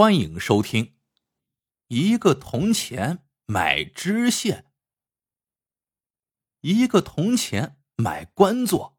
[0.00, 0.96] 欢迎收听。
[1.88, 4.64] 一个铜钱买知县，
[6.62, 8.98] 一个铜钱买官做，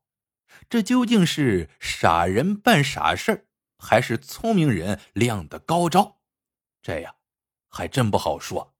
[0.69, 6.22] 这究竟是傻人办傻事还是聪明人亮的高招？
[6.83, 7.15] 这呀，
[7.68, 8.76] 还真不好说。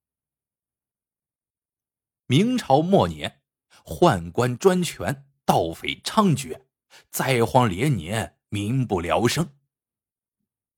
[2.28, 3.42] 明朝末年，
[3.84, 6.66] 宦官专权，盗匪猖獗，
[7.10, 9.58] 灾荒连年，民不聊生。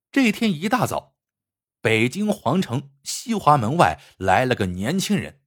[0.10, 1.13] 这天一大早。
[1.84, 5.42] 北京皇城西华门外来了个年轻人，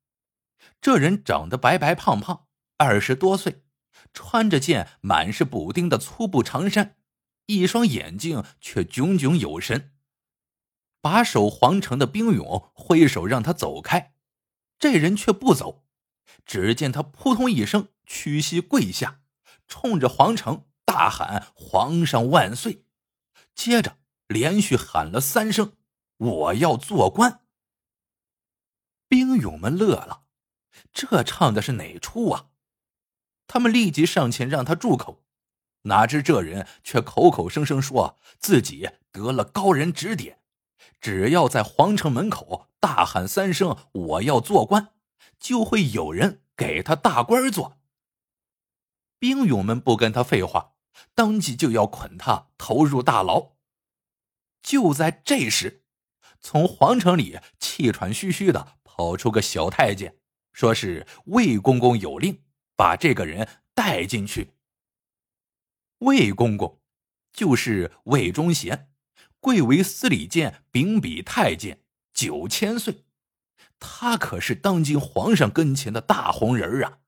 [0.82, 3.62] 这人长得白白胖胖，二十多岁，
[4.12, 6.96] 穿着件满是补丁的粗布长衫，
[7.46, 9.94] 一双眼睛却炯炯有神。
[11.00, 14.12] 把守皇城的兵勇挥手让他走开，
[14.78, 15.86] 这人却不走。
[16.44, 19.20] 只见他扑通一声屈膝跪下，
[19.66, 22.84] 冲着皇城大喊：“皇上万岁！”
[23.56, 25.72] 接着连续喊了三声。
[26.16, 27.42] 我要做官。
[29.08, 30.24] 兵勇们乐了，
[30.92, 32.48] 这唱的是哪出啊？
[33.46, 35.22] 他们立即上前让他住口，
[35.82, 40.40] 哪知这人却口口声声说自己得了高人指点，
[41.00, 44.94] 只要在皇城门口大喊三声“我要做官”，
[45.38, 47.78] 就会有人给他大官做。
[49.20, 50.72] 兵勇们不跟他废话，
[51.14, 53.52] 当即就要捆他投入大牢。
[54.62, 55.84] 就在这时。
[56.48, 60.16] 从皇城里气喘吁吁的跑出个小太监，
[60.52, 62.40] 说是魏公公有令，
[62.76, 64.52] 把这个人带进去。
[65.98, 66.80] 魏公公
[67.32, 68.92] 就是魏忠贤，
[69.40, 71.82] 贵为司礼监秉笔太监，
[72.14, 73.04] 九千岁，
[73.80, 77.00] 他可是当今皇上跟前的大红人啊！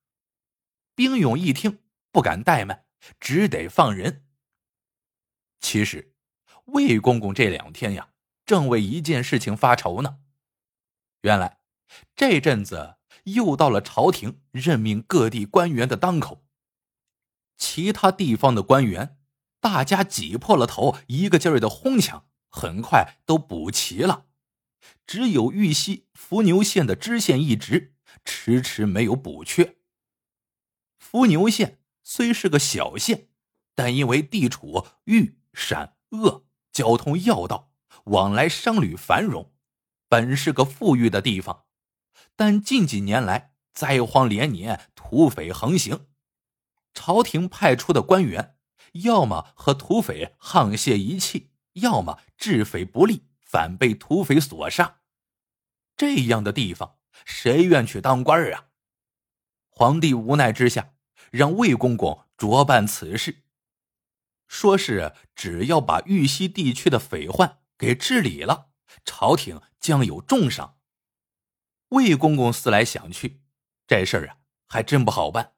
[0.96, 1.78] 兵勇一听
[2.10, 2.86] 不敢怠慢，
[3.20, 4.26] 只得放人。
[5.60, 6.12] 其实，
[6.64, 8.08] 魏公公这两天呀。
[8.48, 10.20] 正为一件事情发愁呢。
[11.20, 11.58] 原来
[12.16, 16.46] 这阵子又到了朝廷任命各地官员的当口，
[17.58, 19.18] 其他地方的官员，
[19.60, 24.24] 大家挤破了头，一个劲儿的哄抢，很快都补齐了。
[25.06, 29.76] 只有玉溪伏牛县的知县一职迟迟没有补缺。
[30.98, 33.28] 伏牛县虽是个小县，
[33.74, 37.66] 但因为地处豫陕鄂交通要道。
[38.08, 39.52] 往来商旅繁荣，
[40.08, 41.64] 本是个富裕的地方，
[42.36, 46.06] 但近几年来灾荒连年，土匪横行，
[46.94, 48.56] 朝廷派出的官员
[48.92, 55.00] 要么和土匪沆瀣一气，要么治匪不力，反被土匪所杀。
[55.96, 56.96] 这样的地方，
[57.26, 58.68] 谁愿去当官啊？
[59.68, 60.94] 皇帝无奈之下，
[61.30, 63.42] 让魏公公着办此事，
[64.46, 67.58] 说是只要把玉溪地区的匪患。
[67.78, 68.72] 给治理了，
[69.04, 70.78] 朝廷将有重赏。
[71.90, 73.42] 魏公公思来想去，
[73.86, 75.54] 这事儿啊还真不好办。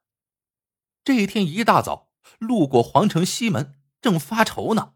[1.02, 4.94] 这一天一大早，路过皇城西门，正发愁呢，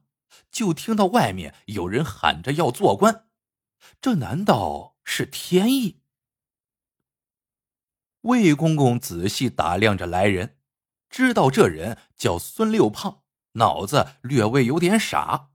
[0.50, 3.26] 就听到外面有人喊着要做官。
[4.00, 6.02] 这难道是天意？
[8.20, 10.58] 魏公公仔细打量着来人，
[11.08, 15.50] 知道这人叫孙六胖，脑子略微有点傻。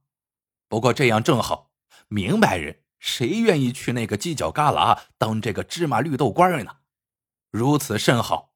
[0.69, 1.71] 不过这样正好，
[2.07, 6.77] 明白人谁愿意去那个犄角旮旯当这个芝麻绿豆官呢？
[7.49, 8.53] 如此甚好。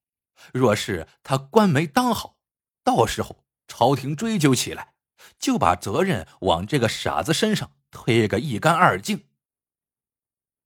[0.53, 2.37] 若是他官没当好，
[2.83, 4.93] 到时候朝廷追究起来，
[5.39, 9.27] 就把责任往这个傻子身上推个一干二净。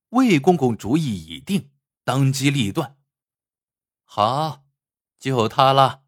[0.10, 1.72] 魏公公主意已定，
[2.04, 2.98] 当机立断，
[4.04, 4.66] 好，
[5.20, 6.04] 就他了。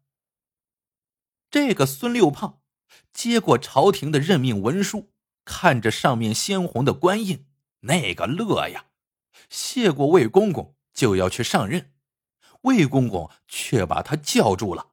[1.50, 2.60] 这个孙六胖
[3.12, 5.12] 接过朝廷的任命文书。
[5.44, 7.46] 看着上面鲜红的官印，
[7.80, 8.86] 那个乐呀！
[9.48, 11.92] 谢过魏公公，就要去上任，
[12.62, 14.92] 魏公公却把他叫住了。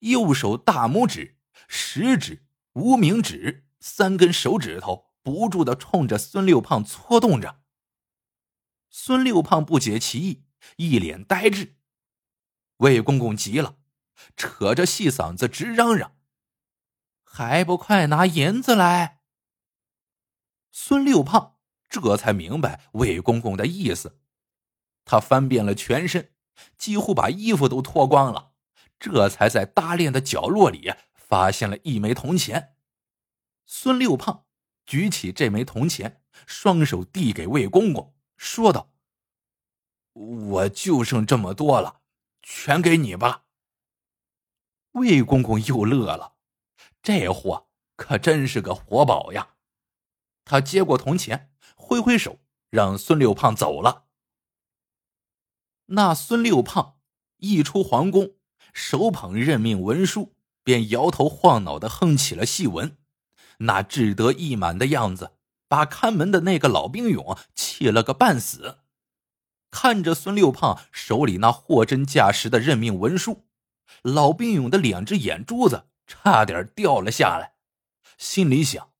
[0.00, 7.62] 右手大拇指、食指、无名指三根手指头不住的冲着孙六胖搓动着。
[8.90, 10.44] 孙六胖不解其意，
[10.76, 11.76] 一脸呆滞。
[12.78, 13.76] 魏公公急了，
[14.36, 16.14] 扯着细嗓子直嚷嚷
[17.24, 19.15] ：“还不快拿银子来！”
[20.78, 21.56] 孙六胖
[21.88, 24.20] 这才明白魏公公的意思，
[25.06, 26.34] 他翻遍了全身，
[26.76, 28.52] 几乎把衣服都脱光了，
[28.98, 32.76] 这才在搭链的角落里发现了一枚铜钱。
[33.64, 34.44] 孙六胖
[34.84, 38.92] 举起这枚铜钱，双手递给魏公公，说道
[40.12, 42.02] ：“我就剩这么多了，
[42.42, 43.44] 全给你吧。”
[44.92, 46.34] 魏公公又乐了，
[47.02, 49.55] 这货可真是个活宝呀。
[50.46, 52.38] 他接过铜钱，挥挥手，
[52.70, 54.04] 让孙六胖走了。
[55.86, 56.96] 那孙六胖
[57.36, 58.36] 一出皇宫，
[58.72, 62.96] 手捧任命文书，便摇头晃脑的哼起了戏文，
[63.58, 65.32] 那志得意满的样子，
[65.68, 68.78] 把看门的那个老兵勇气了个半死。
[69.70, 73.44] 看着孙六胖手里那货真价实的任命文书，
[74.02, 77.54] 老兵勇的两只眼珠子差点掉了下来，
[78.16, 78.90] 心里想：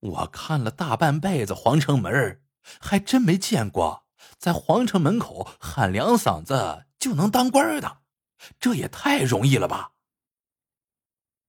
[0.00, 2.42] 我看了大半辈子皇城门，
[2.80, 4.06] 还真没见过。
[4.38, 7.98] 在皇城门口喊两嗓子就能当官的，
[8.58, 9.92] 这也太容易了吧！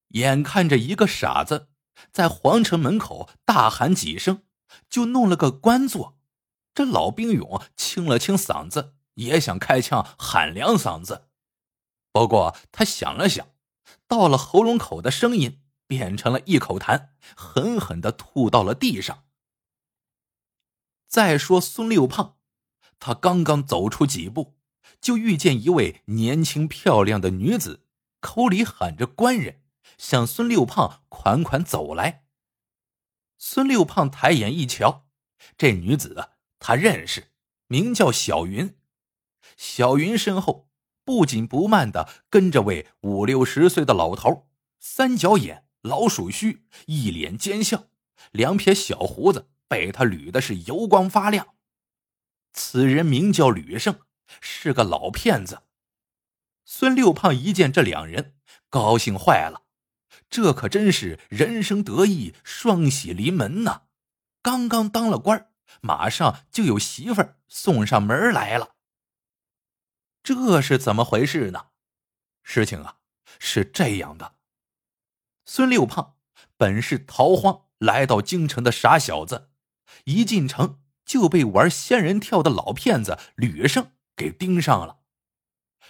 [0.09, 1.69] 眼看着一个傻子
[2.11, 4.43] 在皇城门口大喊几声，
[4.89, 6.17] 就弄了个官做，
[6.73, 11.29] 这老兵勇清了清嗓子，也想开枪喊两嗓子，
[12.11, 13.47] 不过他想了想，
[14.07, 15.60] 到了喉咙口的声音
[15.91, 19.25] 变成了一口痰，狠狠的吐到了地上。
[21.05, 22.37] 再说孙六胖。
[22.97, 24.55] 他刚刚走出几步，
[25.01, 27.85] 就遇见一位年轻漂亮的女子，
[28.21, 29.63] 口里喊着“官人”，
[29.99, 32.23] 向孙六胖款款走来。
[33.37, 35.07] 孙六胖抬眼一瞧，
[35.57, 37.33] 这女子啊他认识，
[37.67, 38.77] 名叫小云。
[39.57, 40.69] 小云身后
[41.03, 44.47] 不紧不慢的跟着位五六十岁的老头，
[44.79, 47.87] 三角眼、老鼠须，一脸奸笑，
[48.31, 51.55] 两撇小胡子被他捋的是油光发亮。
[52.53, 53.99] 此人名叫吕胜，
[54.41, 55.63] 是个老骗子。
[56.65, 58.35] 孙六胖一见这两人，
[58.69, 59.63] 高兴坏了，
[60.29, 63.83] 这可真是人生得意、双喜临门呐！
[64.41, 65.51] 刚刚当了官，
[65.81, 68.75] 马上就有媳妇儿送上门来了。
[70.23, 71.67] 这是怎么回事呢？
[72.43, 72.97] 事情啊，
[73.39, 74.35] 是这样的：
[75.53, 76.15] 孙六胖
[76.55, 79.49] 本是逃荒来到京城的傻小子，
[80.05, 80.79] 一进城。
[81.03, 84.99] 就被玩仙人跳的老骗子吕胜给盯上了。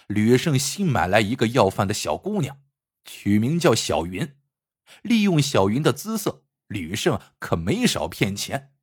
[0.08, 2.60] 吕胜新买来一个要饭的小姑娘，
[3.04, 4.36] 取名叫小云。
[5.02, 8.74] 利用小云的姿色，吕胜可没少骗钱。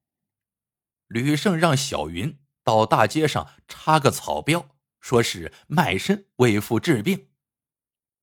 [1.08, 4.70] 吕胜让小云到大街上插个草标，
[5.02, 7.28] 说是卖身为父治病。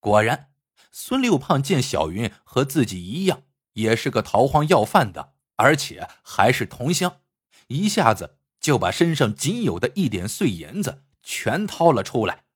[0.01, 0.55] 果然，
[0.99, 3.43] 孙六胖见小云和自己一样，
[3.75, 7.21] 也是个逃荒要饭的，而且还是同乡。
[7.67, 12.47] 一下子就把身上仅有的一点碎银子全掏了出来。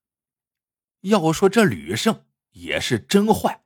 [1.03, 3.65] 要说这吕胜也是真坏，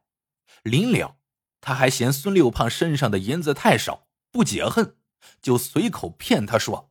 [0.65, 1.19] 临了
[1.61, 4.97] 他还嫌孙六胖身上的银子太少，不解恨，
[5.41, 6.91] 就随口骗他说：“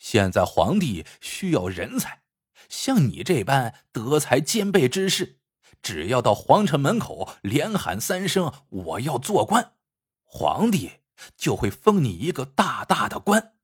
[0.00, 2.22] 现在皇帝需要人才，
[2.70, 5.40] 像你这般德才兼备之士，
[5.82, 9.74] 只要到皇城门口连喊三声‘我要做官’，
[10.24, 10.92] 皇帝。”
[11.36, 13.54] 就会封你一个大大的官，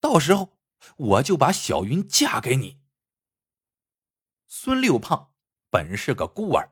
[0.00, 0.56] 到时候
[0.96, 2.80] 我就把小云嫁给你。
[4.46, 5.34] 孙六胖
[5.68, 6.70] 本是个孤儿，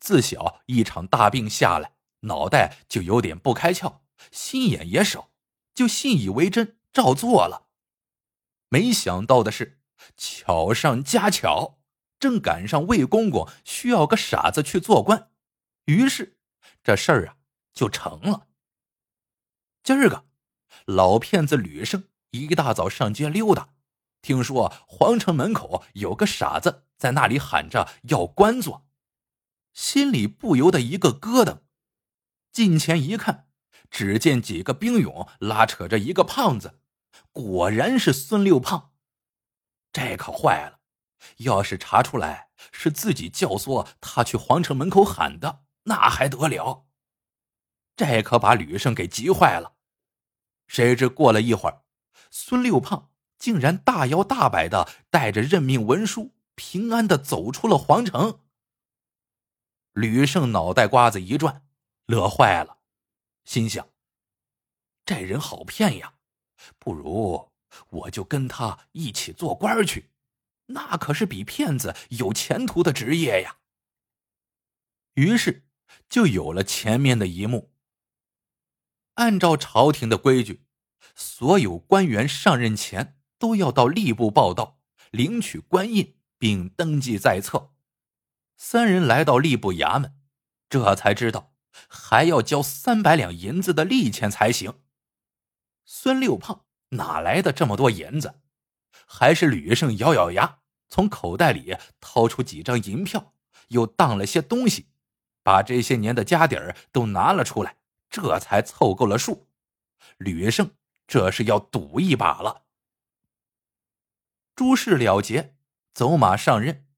[0.00, 1.92] 自小一场大病下来，
[2.22, 4.00] 脑袋就有点不开窍，
[4.32, 5.30] 心眼也少，
[5.72, 7.68] 就信以为真，照做了。
[8.70, 9.78] 没想到的是，
[10.16, 11.78] 巧上加巧，
[12.20, 15.30] 正赶上魏公公需要个傻子去做官，
[15.86, 16.36] 于是
[16.84, 17.36] 这事儿啊
[17.72, 18.46] 就成了。
[19.82, 20.26] 今儿个，
[20.84, 23.70] 老骗子吕胜一大早上街溜达，
[24.20, 28.86] 听说皇城门口有个傻子在那里喊着要官做，
[29.72, 31.62] 心里不由得一个咯噔。
[32.52, 33.48] 近前一看，
[33.90, 36.80] 只见几个兵勇拉扯着一个胖子，
[37.32, 38.92] 果然是孙六胖。
[39.92, 40.79] 这可坏了，
[41.38, 46.86] 要是查出来是自己教唆他去皇城门口喊的，那还得了？
[47.96, 49.74] 这可把吕胜给急坏了。
[50.66, 51.82] 谁知过了一会儿，
[52.30, 58.40] 孙六胖竟然大摇大摆的带着任命文书，平安的走出了皇城。
[59.92, 61.66] 吕胜脑袋瓜子一转，
[62.06, 62.78] 乐坏了，
[63.44, 63.88] 心想：
[65.04, 66.14] 这人好骗呀，
[66.78, 67.50] 不如
[67.88, 70.09] 我就跟他一起做官去，
[70.72, 73.58] 那可是比骗子有前途的职业呀。
[75.14, 75.66] 于是
[76.08, 77.72] 就有了前面的一幕。
[79.14, 80.64] 按照朝廷的规矩，
[81.14, 87.72] 所有官员上任前都要到吏部报到，领取官印，并登记在册。
[88.56, 90.16] 三人来到吏部衙门，
[90.68, 91.54] 这才知道
[91.88, 94.80] 还要交三百两银子的利钱才行。
[95.84, 98.40] 孙六胖哪来的这么多银子？
[99.06, 100.59] 还是吕胜咬咬牙，
[100.90, 103.32] 从口袋里掏出几张银票，
[103.68, 104.88] 又当了些东西，
[105.42, 107.78] 把这些年的家底儿都拿了出来。
[108.10, 109.46] 这才凑够了数，
[110.18, 110.72] 吕胜
[111.06, 112.64] 这是要赌一把了。
[114.56, 115.54] 诸事了结，
[115.94, 116.88] 走马上任，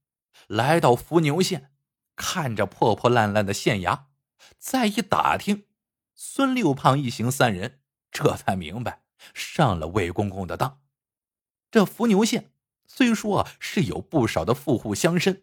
[0.47, 1.71] 来到伏牛县，
[2.17, 4.05] 看着破破烂烂的县衙，
[4.59, 5.67] 再一打听，
[6.15, 9.03] 孙六胖一行三人这才明白
[9.35, 10.81] 上了魏公公的当。
[11.71, 12.51] 这伏牛县
[12.95, 15.41] 虽说是有不少的富户乡绅，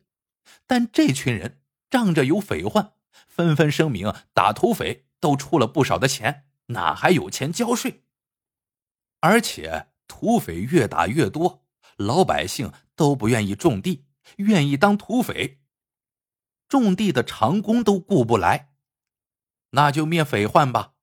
[0.67, 2.93] 但这群人仗着有匪患，
[3.27, 8.03] 纷纷声明打土匪都出了不少的钱，哪还有钱交税？
[9.21, 11.65] 而且土匪越打越多，
[11.97, 15.59] 老百姓都不愿意种地，愿意当土匪，
[16.67, 18.73] 种地的长工都雇不来，
[19.71, 20.93] 那就灭匪患吧。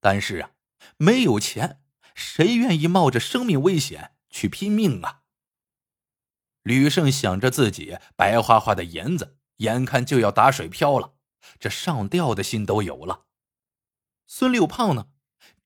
[0.00, 0.52] 但是啊，
[0.96, 1.82] 没有钱，
[2.14, 4.12] 谁愿意冒着生命危险？
[4.30, 5.23] 去拼命啊！
[6.64, 11.12] 吕胜想着自己白花花的银子，眼看就要打水漂了，
[11.60, 13.26] 这上吊的心都有了。
[14.26, 15.08] 孙六胖呢，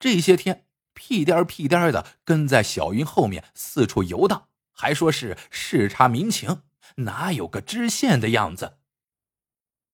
[0.01, 6.63] 这些天屁颠屁颠的跟在小云后面四处游荡，还说是视察民情，
[6.97, 8.79] 哪有个知县的样子？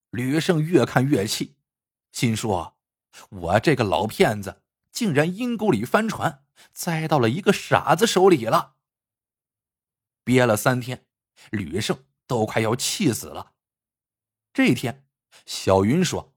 [0.08, 1.56] 吕胜越看越气，
[2.12, 2.78] 心说
[3.28, 8.73] ：“我这个老骗子，竟然阴沟里翻船！”栽到了一个傻子手里了。
[10.24, 11.06] 憋了三天，
[11.50, 13.52] 吕胜都快要气死了。
[14.52, 15.06] 这一天，
[15.46, 16.34] 小云说，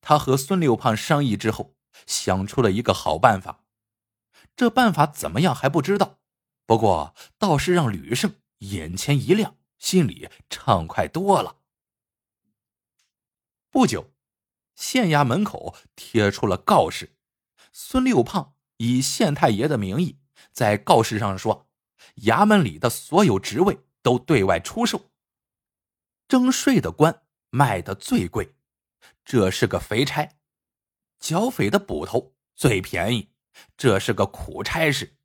[0.00, 1.76] 他和孙六胖商议之后，
[2.06, 3.64] 想出了一个好办法。
[4.56, 6.18] 这办法怎么样还不知道，
[6.66, 11.58] 不过倒是让吕胜眼前一亮，心里畅快多了。
[13.70, 14.12] 不久，
[14.74, 17.16] 县衙门口贴出了告示，
[17.72, 18.54] 孙六胖。
[18.80, 20.20] 以县太爷的名义，
[20.52, 21.67] 在告示上说，
[22.22, 25.10] 衙门里的所有职位都对外出售。
[26.26, 28.54] 征税的官卖的最贵，
[29.24, 30.28] 这是个肥差；
[31.18, 33.30] 剿匪的捕头最便宜，
[33.76, 35.16] 这是个苦差事。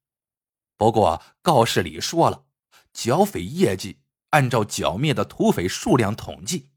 [0.78, 2.46] 不过告示里说了，
[2.94, 6.72] 剿匪业绩按照剿灭的土匪数量统计，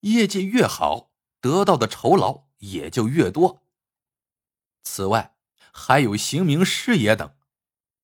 [0.00, 3.64] 业绩越好，得到的酬劳也就越多。
[4.82, 5.36] 此外，
[5.72, 7.36] 还有刑名师爷等，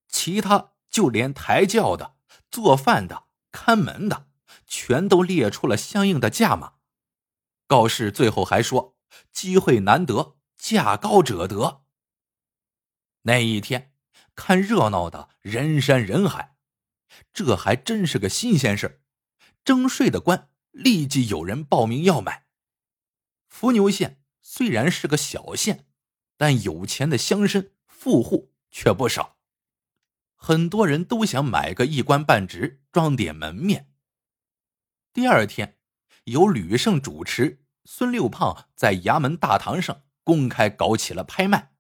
[0.09, 2.15] 其他就连抬轿的、
[2.53, 4.29] 做饭的、看门的，
[4.65, 6.75] 全都列出了相应的价码。
[7.67, 8.97] 告示最后还说
[9.33, 11.83] ：“机会难得，价高者得。”
[13.27, 13.93] 那一天，
[14.37, 16.55] 看热闹的人山人海，
[17.33, 19.03] 这还真是个新鲜事
[19.65, 22.47] 征税的官立即有人报名要买。
[23.49, 25.89] 伏牛县虽然是个小县。
[26.37, 29.39] 但有钱的乡绅富户却不少，
[30.45, 33.91] 很多人都想买个一官半职，装点门面。
[35.15, 35.79] 第二天，
[36.25, 41.73] 由吕胜主持，孙六胖在衙门大堂上公开搞起了拍卖。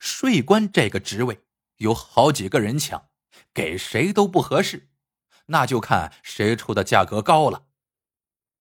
[0.00, 1.44] 税官这个职位
[1.76, 3.10] 有好几个人抢，
[3.54, 4.90] 给谁都不合适，
[5.46, 7.66] 那就看谁出的价格高了。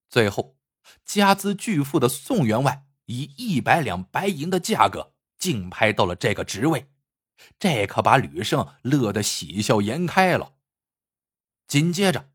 [0.08, 0.60] 最后，
[1.04, 2.84] 家资巨富的宋员外。
[3.08, 6.92] 以一百两白银的价格竞拍到了这个职位，
[7.60, 10.56] 这可把吕胜乐得喜笑颜开了。
[11.68, 12.32] 紧接着，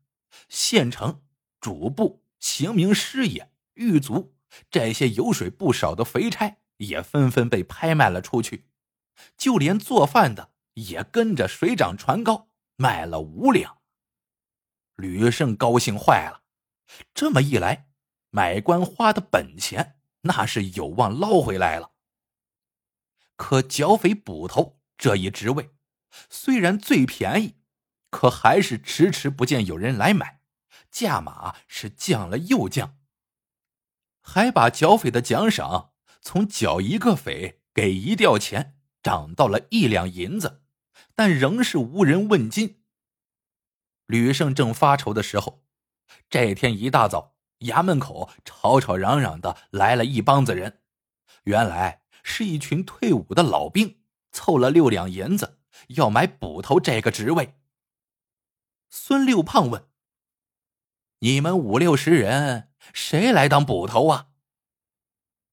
[0.49, 1.23] 县城
[1.59, 4.35] 主簿、刑名师爷、狱卒
[4.69, 8.67] 这些油水不少的肥差也纷纷被拍卖了出去，
[9.37, 13.79] 就连做饭的也跟着水涨船高，卖了五两。
[14.95, 16.43] 吕胜高兴坏了，
[17.13, 17.87] 这么一来，
[18.29, 19.99] 买官花的本钱。
[20.25, 21.91] 那是有望捞回来了。
[23.35, 25.71] 可剿匪捕头这一职位，
[26.29, 27.55] 虽然最便宜，
[28.09, 30.39] 可还是迟迟不见有人来买，
[30.89, 32.97] 价码是降了又降，
[34.21, 35.91] 还把剿匪的奖赏
[36.21, 40.61] 从剿一个匪给一吊钱涨到了一两银子，
[41.13, 42.81] 但仍是无人问津。
[44.05, 45.65] 吕胜正发愁的时候，
[46.29, 47.35] 这天一大早。
[47.59, 50.81] 衙门口吵吵嚷嚷的来了一帮子人，
[51.43, 54.02] 原来是一群退伍的老兵，
[54.33, 55.59] 凑了六两银子
[55.89, 57.55] 要买捕头这个职位。
[58.89, 59.87] 孙六胖问
[61.19, 64.27] ：“你们五六十人，谁来当捕头啊？”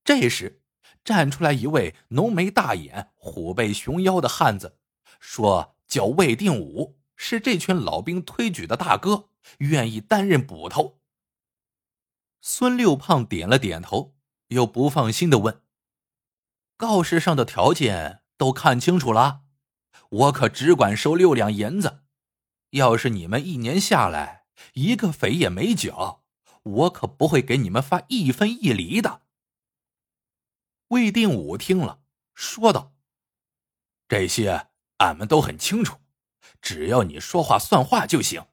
[0.03, 0.63] 这时
[1.05, 4.79] 站出来一位浓眉大眼、虎背熊腰的汉子，
[5.21, 11.01] 说：“叫魏定武，是这群老兵推举的大哥，愿意担任捕头。”
[12.43, 14.17] 孙六胖点了点头，
[14.49, 15.63] 又不放心的问
[16.77, 19.42] ：“告示上的条件都看清楚了？
[20.09, 22.04] 我可只管收六两银子，
[22.70, 26.25] 要是你们一年下来一个匪也没缴，
[26.62, 29.20] 我可不会给你们发一分一厘的。”
[30.88, 32.00] 魏定武听了，
[32.32, 32.94] 说道
[34.09, 35.99] ：“这些俺们都很清楚，
[36.62, 38.47] 只要你说话算话就行。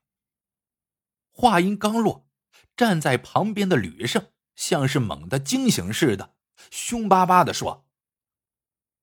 [1.32, 2.28] 话音刚落，
[2.76, 6.36] 站在旁边的吕胜像是猛地惊醒似的，
[6.70, 7.87] 凶巴巴的说：“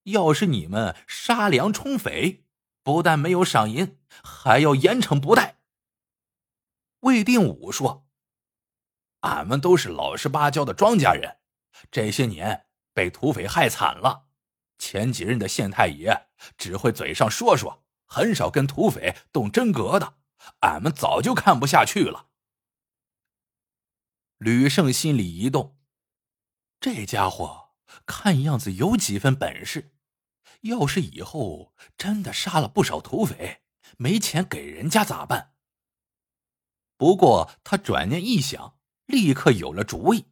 [0.05, 2.45] 要是你们杀良充匪，
[2.83, 5.59] 不但没有赏银，还要严惩不贷。”
[7.01, 8.07] 魏定武说
[9.21, 11.39] ：“俺们都是老实巴交的庄稼人，
[11.91, 14.29] 这些年被土匪害惨了。”
[14.77, 16.27] 前几任的县太爷
[16.59, 20.19] 只会嘴上说说，很少跟土匪动真格的，
[20.61, 22.27] 俺们早就看不下去了。
[24.39, 25.79] 吕胜心里一动，
[26.81, 27.71] 这家伙
[28.05, 29.94] 看样子有几分本事，
[30.65, 33.63] 要是以后真的杀了不少土匪，
[33.99, 35.53] 没钱给人家咋办？
[36.97, 40.27] 不过他转念一想，立刻有了主意：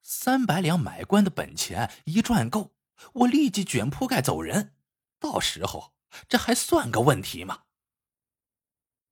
[0.00, 2.74] 三百两买官的本钱一赚够。
[3.14, 4.74] 我立即卷铺盖走人，
[5.18, 5.94] 到时候
[6.28, 7.64] 这还算个问题吗？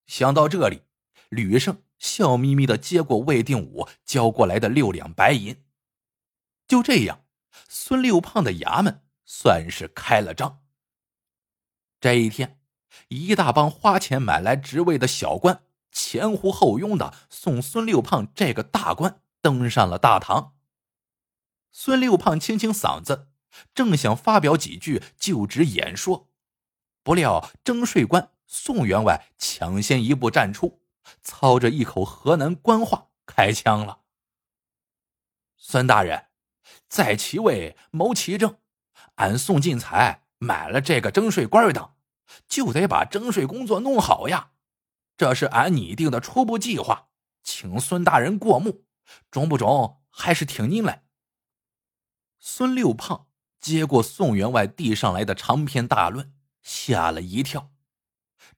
[0.06, 0.82] 想到这里，
[1.28, 5.64] 吕胜笑眯眯的接过魏定武交过来的六两白银。
[6.66, 7.24] 就这样，
[7.68, 10.60] 孙六胖的衙门算是开了张。
[12.00, 12.58] 这一天，
[13.06, 20.56] 一大帮花钱买来职位的小官前呼后拥的送孙六胖这个大官登上了大堂。
[21.70, 23.28] 孙六胖清清嗓子。
[23.74, 26.28] 正想发表几句就职演说，
[27.02, 30.80] 不料征税官宋员外抢先一步站出，
[31.20, 34.02] 操着一口河南官话开枪了
[35.58, 36.26] ：“孙大人，
[36.88, 38.59] 在其位谋其政，
[39.20, 41.94] 俺宋进财买了这个征税官当，
[42.48, 44.52] 就得把征税工作弄好呀。
[45.18, 47.08] 这是俺拟定的初步计划，
[47.42, 48.86] 请孙大人过目，
[49.30, 51.04] 中不中还是听您来。”
[52.40, 53.26] 孙六胖。
[53.60, 57.72] 接过宋员外递上来的长篇大论，吓了一跳。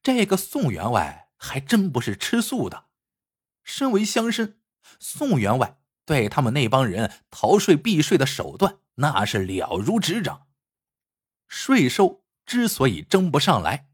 [0.00, 2.84] 这个宋员外还真不是吃素的。
[3.64, 4.54] 身为乡绅，
[5.00, 10.46] 宋员外对他们那帮人逃税避税的手段那是了如指掌。
[11.54, 13.86] 税收之所以征不上来，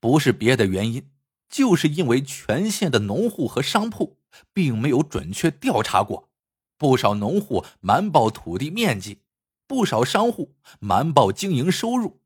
[0.00, 1.12] 不是别的原因，
[1.48, 4.18] 就是因为全县的农户和商铺
[4.52, 6.28] 并没有准确调查过，
[6.76, 9.20] 不少农户瞒报土地面积。
[9.68, 12.20] 不少商户瞒报经营收入，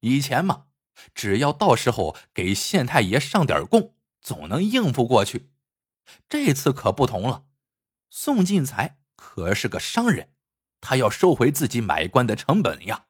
[0.00, 0.66] 以前嘛，
[1.12, 5.50] 只要到时候给县太爷上点供，总能应付过去。
[6.28, 7.44] 这次可不同了，
[8.08, 10.30] 宋进财可是个商人，
[10.80, 13.07] 他要收回自己买官的成本呀。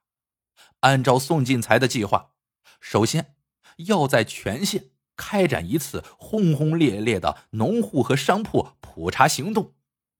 [0.80, 2.32] 按照宋进财的计划，
[2.80, 3.34] 首先
[3.76, 9.74] 要在全县开展一次轰轰烈烈的农户和商铺普查行动，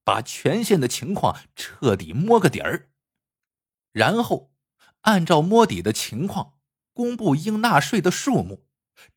[0.04, 2.90] 把全县的情况彻底摸个底儿。
[3.92, 4.52] 然后，
[5.02, 6.54] 按照摸底的情况，
[6.92, 8.66] 公布应纳税的数目，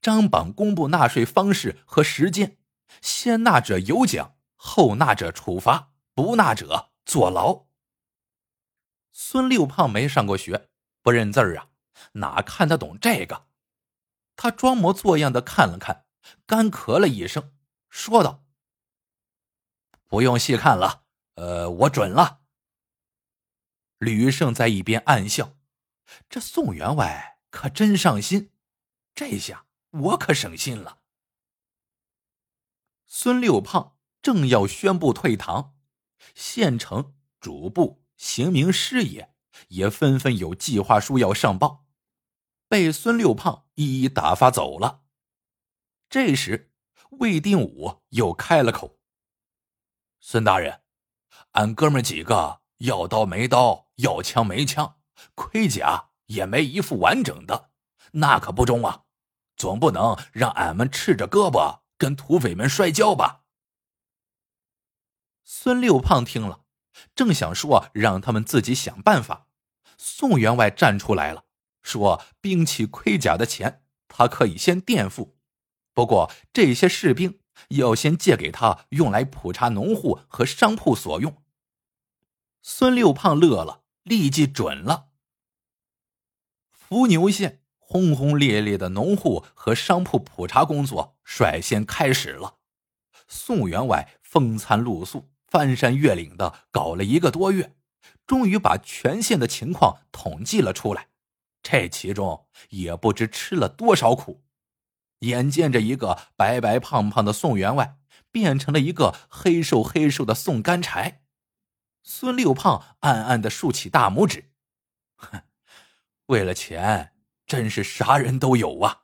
[0.02, 2.58] 张榜公布纳税方式和时间，
[3.02, 7.66] 先纳者有奖，后纳者处罚，不纳者坐牢。
[9.12, 10.70] 孙六胖没上过学，
[11.02, 11.70] 不认字儿啊，
[12.14, 13.48] 哪看得懂这个？
[14.36, 16.06] 他装模作样的看了看，
[16.46, 17.54] 干咳了一声，
[17.90, 18.46] 说道
[20.08, 22.42] ：“不用细看了，呃，我准了。”
[24.00, 25.58] 吕胜在一边暗笑
[26.30, 28.52] ：“这宋员外可真上心，
[29.14, 31.02] 这下我可省心了。”
[33.06, 35.78] 孙六胖正要宣布退堂，
[36.34, 39.31] 县城主簿、刑名师爷
[39.70, 41.86] 也纷纷有计划书要上报，
[42.68, 45.04] 被孙六胖一一打发走了。
[46.10, 46.72] 这时，
[47.20, 49.00] 魏定武又开了口
[50.20, 50.82] ：“孙大人，
[51.52, 54.98] 俺哥们几个……”要刀没刀，要枪没枪，
[55.36, 57.70] 盔甲也没一副完整的，
[58.14, 59.04] 那可不中啊！
[59.56, 63.44] 总不能让俺们赤着胳膊跟土匪们摔跤吧？
[65.44, 66.66] 孙六胖听了，
[67.16, 69.48] 正想说让他们自己想办法，
[69.98, 71.46] 宋员外站出来了，
[71.82, 75.38] 说兵器盔甲的钱他可以先垫付，
[75.94, 81.42] 不过这些士兵要先借给他用来普查农户和商铺所用。
[82.62, 85.08] 孙六胖乐了，立即准了。
[86.72, 92.58] 伏牛县轰轰烈烈的农户和商铺普查工作率先开始了。
[93.28, 97.76] 宋员外风餐露宿、翻山越岭的搞了一个多月，
[98.26, 101.10] 终于把全县的情况统计了出来。
[101.62, 104.46] 这其中也不知吃了多少苦，
[105.20, 108.00] 眼见着一个白白胖胖的宋员外
[108.32, 111.22] 变成了一个黑瘦黑瘦的宋干柴。
[112.02, 114.52] 孙六胖暗暗的竖起大拇指，
[115.18, 115.44] 哼，
[116.28, 117.14] 为了钱，
[117.46, 119.04] 真是啥人都有啊。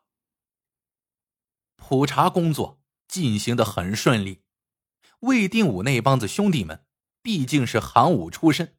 [1.76, 4.42] 普查工作进行的很顺利，
[5.22, 6.86] 魏定武那帮子兄弟们
[7.22, 8.76] 毕竟是行武出身，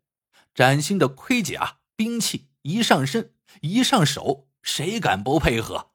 [0.55, 5.91] 崭新的盔甲、兵器一上身、一上手，谁敢不配合？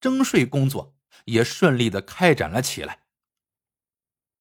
[0.00, 0.94] 征税工作
[1.26, 3.04] 也顺利的开展了起来。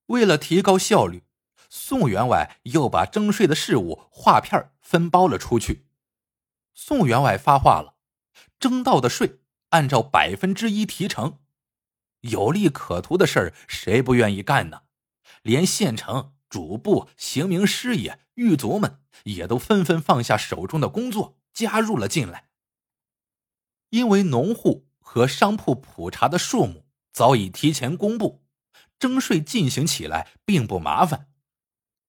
[0.08, 1.24] 为了提高效率，
[1.70, 5.86] 宋员外又把征税的事务划片分包了出去。
[6.74, 7.96] 宋员外发话了：
[8.60, 11.40] 征到的税按照百分之一提成。
[12.22, 14.82] 有利可图的事儿，谁不愿意干呢？
[15.42, 22.50] 连县城主簿、刑名师爷、狱卒们也都纷纷放下手中的工作，加入了进来。
[23.90, 28.44] 因为农户和商铺普查的数目早已提前公布，
[29.00, 31.30] 征税进行起来并不麻烦。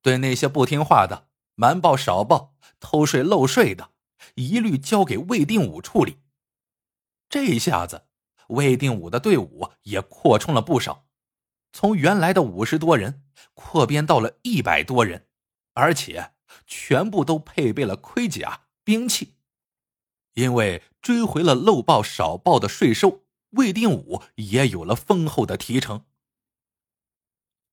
[0.03, 3.93] 对那些不听话的、瞒报少报、偷税漏税的，
[4.35, 6.19] 一律交给魏定武处理。
[7.29, 8.07] 这下子。
[8.51, 11.07] 魏定武的队伍也扩充了不少，
[11.73, 15.29] 从原来的五十多人扩编到了一百多人，
[15.75, 16.33] 而且
[16.67, 19.37] 全部都配备了盔甲、兵器。
[20.35, 26.05] 因为追回了漏报少报的税收，魏定武也有了丰厚的提成。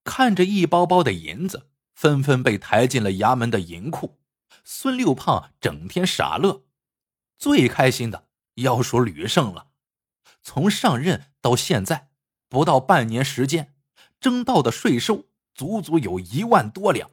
[0.04, 4.18] 看着一包包的银子纷纷被抬进了衙门的银库，
[4.64, 6.64] 孙六胖整天傻乐，
[7.36, 9.67] 最开心的要数吕胜了。
[10.42, 12.10] 从上任到现在，
[12.48, 13.74] 不到半年时间，
[14.20, 17.10] 征到的税收足足有一万多两。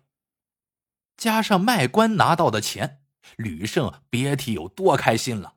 [1.17, 3.03] 加上卖官拿到的钱，
[3.38, 5.55] 吕胜别提有多开心了。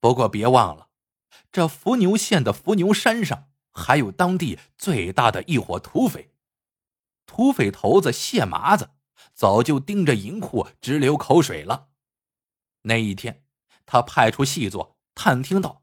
[0.00, 0.88] 不过别忘了，
[1.50, 6.34] 这伏牛县的伏牛山上还有当地最大的一伙土匪，
[7.26, 8.90] 土匪头子谢麻子
[9.32, 11.88] 早就盯着银库直流口水了。
[12.82, 13.44] 那一天，
[13.86, 15.81] 他派出细作探听到。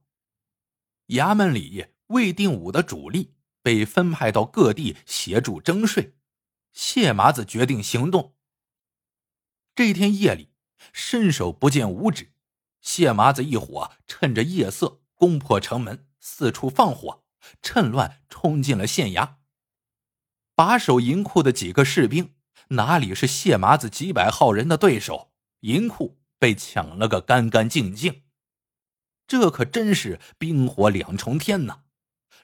[1.10, 6.15] 衙门里魏定武的主力被分派到各地协助征税，
[6.72, 8.36] 谢麻子决定行动。
[9.74, 10.50] 这天夜里，
[10.93, 12.34] 伸手不见五指，
[12.82, 17.24] 谢麻子一伙趁着夜色攻破城门，四处放火，
[17.62, 19.38] 趁乱冲进了县衙。
[20.54, 22.36] 把守银库的几个士兵
[22.69, 25.32] 哪里是谢麻子几百号人的对手？
[25.62, 28.24] 银库被抢了个干干净净。
[29.30, 31.84] 这可真是冰火两重天呐！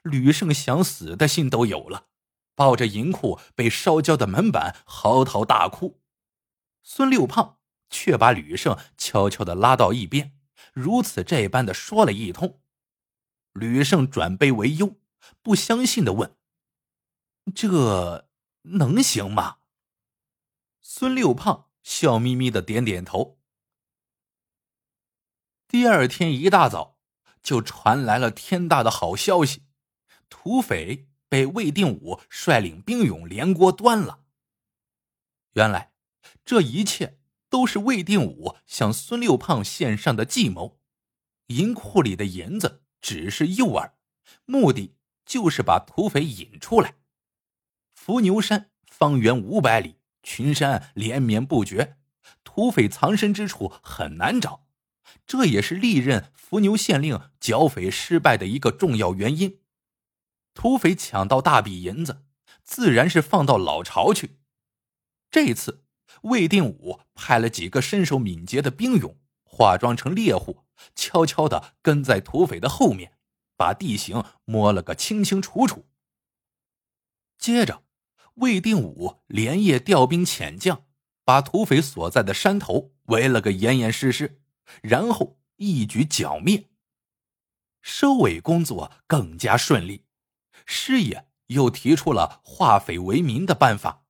[0.04, 2.06] 吕胜想死的心都有了，
[2.54, 6.00] 抱着银库被烧焦的门板嚎啕大哭。
[6.84, 7.58] 孙六胖
[7.90, 10.38] 却把吕胜悄悄的拉到一边，
[10.74, 12.62] 如此这般的说了一通。
[13.54, 14.98] 吕胜转悲为忧，
[15.42, 16.36] 不相信的问
[17.56, 18.28] ：“这
[18.62, 19.58] 能行吗？”
[20.82, 23.40] 孙六胖笑眯眯的点点头。
[25.68, 26.98] 第二天一大早，
[27.42, 29.64] 就传来了天大的好消息：
[30.30, 34.22] 土匪被魏定武率领兵勇连锅端了。
[35.54, 35.92] 原来，
[36.46, 37.18] 这一切
[37.50, 40.80] 都是魏定武向孙六胖献上的计谋。
[41.48, 43.92] 银库里的银子只是诱饵，
[44.46, 46.96] 目的就是把土匪引出来。
[47.96, 51.98] 伏牛山方圆五百里，群山连绵不绝，
[52.44, 54.65] 土匪藏身之处很难找。
[55.26, 59.60] 这也是历任伏牛县令剿匪失败的一个重要原因。
[60.54, 62.24] 土匪抢到大笔银子，
[62.64, 64.38] 自然是放到老巢去。
[65.30, 65.84] 这次，
[66.22, 70.64] 魏定武派了几个身手敏捷的兵勇，化妆成猎户，
[70.96, 73.18] 悄悄的跟在土匪的后面，
[73.58, 75.86] 把地形摸了个清清楚楚。
[77.38, 77.84] 接着，
[78.36, 80.86] 魏定武连夜调兵遣将，
[81.26, 84.42] 把土匪所在的山头围了个严严实实。
[84.82, 86.70] 然后一举剿灭。
[87.82, 90.06] 收尾工作更加顺利，
[90.66, 94.06] 师爷又提出了化匪为民的办法，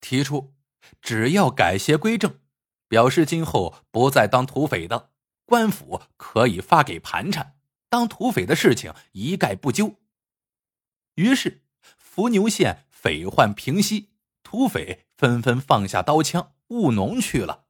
[0.00, 0.54] 提出
[1.00, 2.38] 只要改邪归正，
[2.86, 5.10] 表示今后不再当土匪的
[5.46, 9.96] 官府可以发给盘缠，当土匪的事情一概不究。
[11.14, 11.64] 于是，
[11.96, 14.10] 伏牛县匪患平息，
[14.42, 17.65] 土匪纷纷放下刀枪务农去了。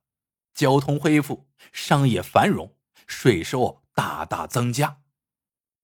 [0.57, 2.75] 交通恢复，商业繁荣，
[3.07, 5.03] 税收大大增加。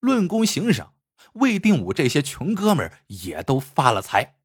[0.00, 0.94] 论功行赏，
[1.34, 4.38] 魏定武这些穷哥们也都发了财。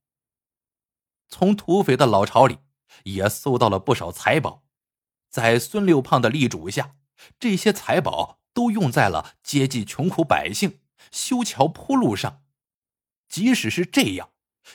[1.29, 2.59] 从土匪的老巢里
[3.05, 4.65] 也搜到了不少财宝，
[5.29, 6.97] 在孙六胖的力主下，
[7.39, 12.43] 这些财宝都用在了接济穷苦百姓、修桥铺路上。
[13.29, 14.31] 即使是这样，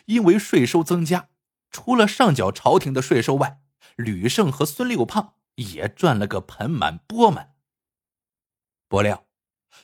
[0.07, 1.29] 因为税收增加，
[1.71, 3.61] 除了上缴朝廷的税收外，
[3.97, 5.35] 吕胜和孙六胖。
[5.57, 7.55] 也赚了个盆满钵满。
[8.89, 9.27] 不料，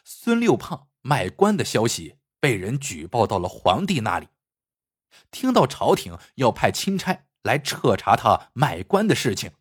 [0.04, 4.28] 孙六胖卖官的消息被人举报到了皇帝那里。
[5.30, 9.52] 听到朝廷要派钦差来彻查他卖官的事情，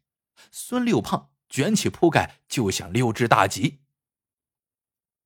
[0.52, 3.80] 孙六胖卷起铺盖就想溜之大吉。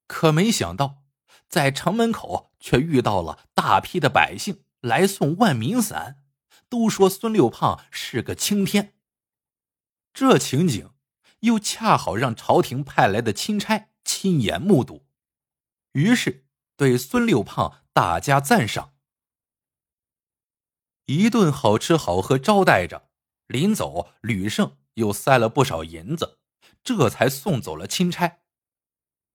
[0.07, 1.03] 可没想到，
[1.47, 6.23] 在城门口却遇到了大批的百姓来送万民伞，
[6.69, 8.93] 都说孙六胖是个青天。
[10.13, 10.91] 这情景
[11.41, 13.89] 又恰好让朝廷派来的钦差。
[14.03, 15.07] 亲眼目睹，
[15.93, 16.45] 于是
[16.75, 18.95] 对孙六胖大加赞赏。
[21.05, 23.09] 一顿好吃好喝招待着，
[23.47, 26.39] 临走，吕胜又塞了不少银子，
[26.83, 28.39] 这才送走了钦差。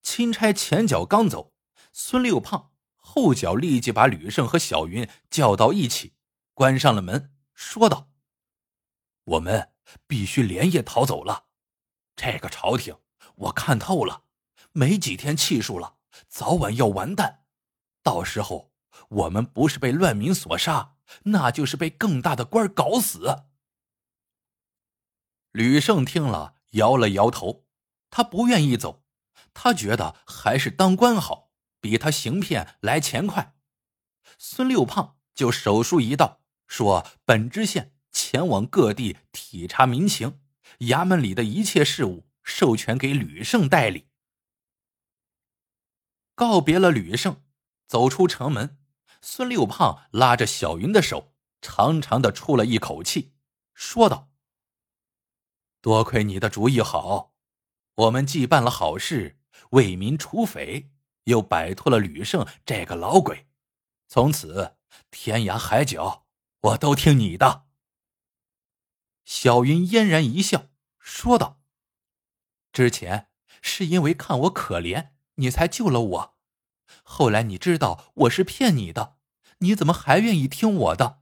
[0.03, 1.55] 钦差前脚刚走，
[1.93, 6.15] 孙六胖后脚立即把吕胜和小云叫到一起，
[6.55, 8.11] 关上了门，说道
[9.25, 9.73] ：“我们
[10.07, 11.47] 必须连夜逃走了。
[12.15, 12.97] 这个朝廷，
[13.37, 14.25] 我看透了。”
[14.73, 15.97] 没几天气数了，
[16.29, 17.45] 早晚要完蛋。
[18.03, 18.75] 到时候
[19.09, 23.45] 我们不是被乱民所杀，那就是被更大的官搞死。
[25.53, 27.65] 吕胜听了，摇了摇头，
[28.11, 29.03] 他不愿意走，
[29.55, 33.57] 他觉得还是当官好，比他行骗来钱快。
[34.37, 40.41] 孙六胖就手书一道，说本知县前往各地体察民情，
[40.79, 44.09] 衙门里的一切事务授权给吕胜代理。
[46.35, 47.45] 告别了吕胜，
[47.87, 48.79] 走出城门，
[49.21, 53.35] 孙六胖拉着小云的手，长长的出了一口气，
[53.75, 54.31] 说道
[55.83, 57.35] ：“多亏你的主意好，
[57.97, 59.39] 我们既办了好事，
[59.73, 60.91] 为民除匪，
[61.25, 63.47] 又摆脱了吕胜这个老鬼，
[64.09, 64.77] 从此
[65.11, 66.27] 天涯海角，
[66.61, 67.65] 我都听你的。”
[69.27, 71.61] 小云嫣然一笑，说道
[72.73, 73.29] ：“之前
[73.61, 76.39] 是因为看我可怜。”你才救了我，
[77.03, 79.19] 后来你知道我是骗你的，
[79.59, 81.19] 你怎么还愿意听我的？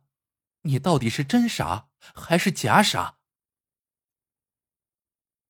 [0.62, 3.18] 你到底是真傻还是假傻？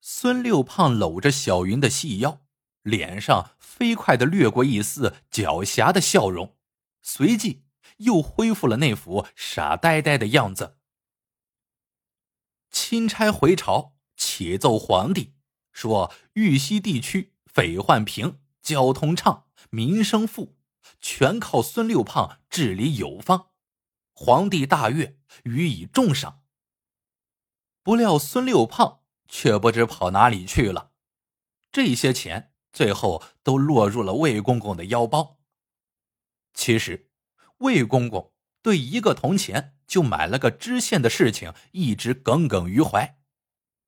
[0.01, 2.47] 孙六胖搂着小云的细腰，
[2.81, 6.57] 脸上飞快的掠过一丝狡黠的笑容，
[7.03, 7.67] 随即
[7.99, 10.79] 又恢复了那副傻呆呆的样子。
[12.75, 15.33] 钦差回朝启奏皇帝，
[15.71, 18.41] 说玉溪地区匪患平。
[18.61, 20.57] 交通畅，民生富，
[20.99, 23.51] 全靠孙六胖治理有方。
[24.13, 26.43] 皇帝大悦，予以重赏。
[27.83, 30.93] 不料孙六胖却不知跑哪里去了，
[31.71, 35.39] 这些钱最后都落入了魏公公的腰包。
[36.55, 37.11] 其实，
[37.59, 38.33] 魏公公
[38.63, 43.19] 对一个铜钱就买了个知县的事情一直耿耿于怀，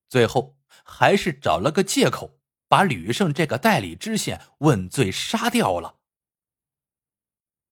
[0.09, 2.37] 最后还是找了个借口。
[2.69, 6.01] 把吕胜这个代理知县问罪杀掉了。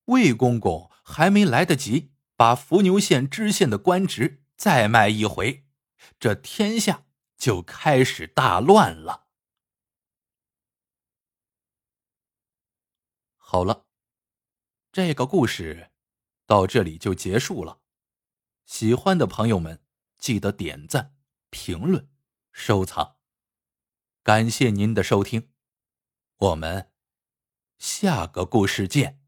[0.04, 5.66] 魏公公还没来得及把伏牛县知县的官职再卖一回，
[6.20, 7.06] 这天下
[7.36, 9.26] 就开始大乱了。
[13.34, 13.86] 好了，
[14.92, 15.90] 这个故事
[16.46, 17.80] 到这里就结束了。
[18.64, 19.82] 喜欢的朋友们
[20.18, 21.14] 记得点赞、
[21.50, 22.08] 评论、
[22.52, 23.16] 收藏。
[24.22, 25.50] 感谢您的收听，
[26.36, 26.90] 我们
[27.78, 29.23] 下个故事见。